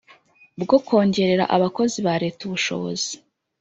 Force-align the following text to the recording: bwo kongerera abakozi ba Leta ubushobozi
bwo 0.61 0.77
kongerera 0.87 1.45
abakozi 1.55 1.97
ba 2.05 2.13
Leta 2.23 2.41
ubushobozi 2.47 3.11